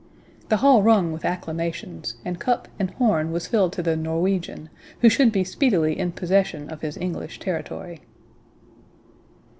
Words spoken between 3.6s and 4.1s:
to the